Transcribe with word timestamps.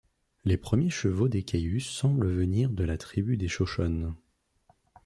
Les 0.45 0.57
premiers 0.57 0.89
chevaux 0.89 1.27
des 1.27 1.43
Cayuse 1.43 1.85
semblent 1.85 2.27
venir 2.33 2.71
de 2.71 2.83
la 2.83 2.97
tribu 2.97 3.37
des 3.37 3.47
Shoshones. 3.47 4.15